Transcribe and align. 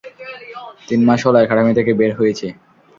তিন 0.87 1.01
মাস 1.07 1.19
হলো 1.27 1.37
একাডেমী 1.39 1.73
থেকে 1.77 1.91
বের 1.99 2.11
হয়েছে। 2.19 2.47